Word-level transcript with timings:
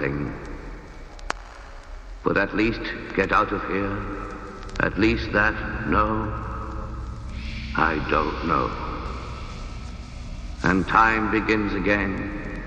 Anything. 0.00 0.32
But 2.24 2.36
at 2.36 2.56
least 2.56 2.80
get 3.14 3.32
out 3.32 3.52
of 3.52 3.62
here. 3.68 4.02
At 4.80 4.98
least 4.98 5.32
that, 5.32 5.54
no. 5.88 6.32
I 7.76 8.04
don't 8.10 8.46
know. 8.46 8.70
And 10.62 10.86
time 10.88 11.30
begins 11.30 11.74
again. 11.74 12.62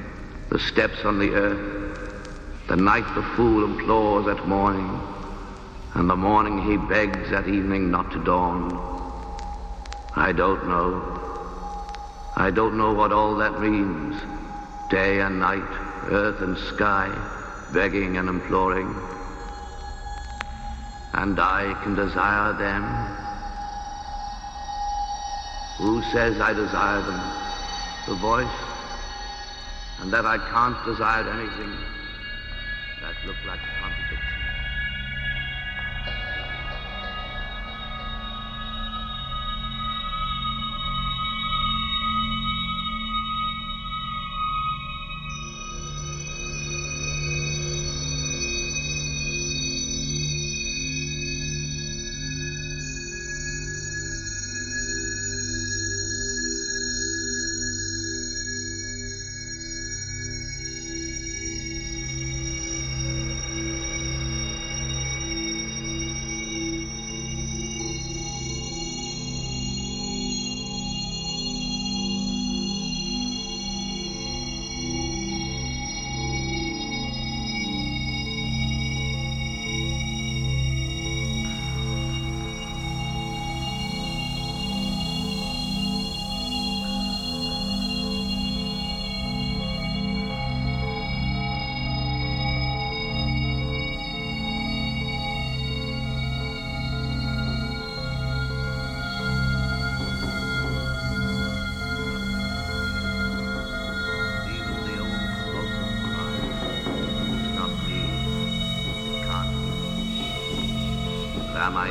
The 0.50 0.60
steps 0.60 1.04
on 1.04 1.20
the 1.20 1.32
earth. 1.32 2.68
The 2.68 2.76
night 2.76 3.06
the 3.16 3.24
fool 3.36 3.66
implores 3.66 4.28
at 4.28 4.48
morning. 4.48 5.00
And 5.96 6.10
the 6.10 6.16
morning 6.16 6.62
he 6.62 6.78
begs 6.78 7.32
at 7.32 7.48
evening 7.48 7.92
not 7.92 8.12
to 8.12 8.24
dawn. 8.24 8.88
I 10.16 10.32
don't 10.32 10.68
know. 10.68 11.16
I 12.36 12.52
don't 12.52 12.78
know 12.78 12.94
what 12.94 13.12
all 13.12 13.36
that 13.36 13.60
means. 13.60 14.16
Day 14.90 15.20
and 15.20 15.40
night, 15.40 15.89
earth 16.08 16.42
and 16.42 16.58
sky, 16.76 17.10
begging 17.74 18.18
and 18.18 18.30
imploring. 18.30 18.96
And 21.14 21.40
I 21.40 21.74
can 21.84 21.96
desire 21.96 22.54
them. 22.54 22.84
Who 25.78 26.02
says 26.12 26.40
I 26.40 26.54
desire 26.54 27.02
them? 27.02 27.22
The 28.08 28.16
voice? 28.16 28.58
And 30.02 30.12
that 30.14 30.26
I 30.26 30.38
can't 30.38 30.86
desire 30.86 31.28
anything 31.30 31.76
that 33.02 33.16
look 33.26 33.38
like 33.46 33.60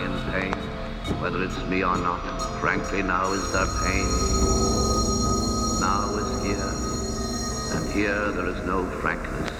in 0.00 0.12
pain? 0.32 0.52
Whether 1.20 1.42
it's 1.44 1.58
me 1.64 1.82
or 1.82 1.96
not, 1.96 2.20
frankly 2.60 3.02
now 3.02 3.32
is 3.32 3.52
there 3.52 3.66
pain. 3.84 4.08
Now 5.80 6.14
is 6.18 6.30
here, 6.42 6.72
and 7.76 7.92
here 7.92 8.32
there 8.32 8.46
is 8.46 8.64
no 8.66 8.84
frankness. 9.00 9.50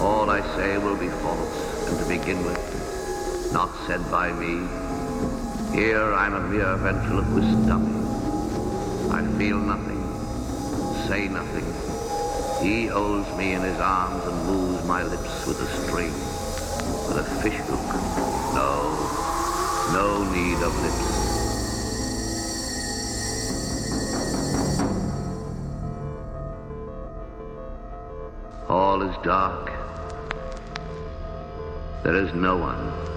All 0.00 0.30
I 0.30 0.40
say 0.56 0.78
will 0.78 0.96
be 0.96 1.08
false, 1.08 1.88
and 1.88 1.98
to 1.98 2.04
begin 2.06 2.44
with, 2.44 3.52
not 3.52 3.70
said 3.86 4.02
by 4.10 4.32
me. 4.32 4.68
Here 5.74 6.12
I'm 6.14 6.34
a 6.34 6.40
mere 6.48 6.76
ventriloquist 6.76 7.66
dummy. 7.66 7.94
I 9.10 9.22
feel 9.38 9.58
nothing, 9.58 10.02
say 11.06 11.28
nothing. 11.28 11.64
He 12.62 12.86
holds 12.86 13.28
me 13.36 13.52
in 13.52 13.62
his 13.62 13.78
arms 13.78 14.24
and 14.24 14.46
moves 14.46 14.84
my 14.86 15.02
lips 15.02 15.46
with 15.46 15.60
a 15.60 15.66
string, 15.84 16.12
with 17.06 17.18
a 17.18 17.24
fish 17.42 17.60
hook. 17.68 17.86
No, 18.54 18.95
no 19.96 20.30
need 20.30 20.58
of 20.62 20.74
lips. 20.84 21.08
All 28.68 29.00
is 29.08 29.16
dark. 29.24 29.72
There 32.02 32.14
is 32.14 32.34
no 32.34 32.58
one. 32.58 33.15